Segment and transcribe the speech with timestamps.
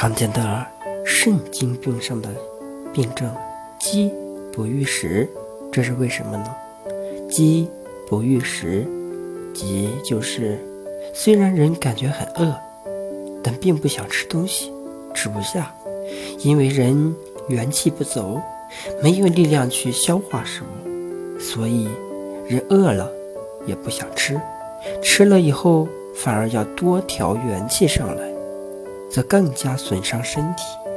[0.00, 0.64] 常见的
[1.04, 2.28] 肾经病上的
[2.94, 3.28] 病症，
[3.80, 4.14] 饥
[4.52, 5.28] 不欲食，
[5.72, 6.46] 这是为什么呢？
[7.28, 7.68] 饥
[8.08, 8.86] 不欲食，
[9.52, 10.56] 饥就是
[11.12, 12.54] 虽然人感觉很饿，
[13.42, 14.72] 但并不想吃东西，
[15.12, 15.74] 吃不下，
[16.44, 17.12] 因为人
[17.48, 18.40] 元气不走，
[19.02, 21.88] 没有力量去消化食物，所以
[22.46, 23.10] 人饿了
[23.66, 24.40] 也不想吃，
[25.02, 28.27] 吃了以后反而要多调元气上来。
[29.08, 30.87] 则更加损伤身体。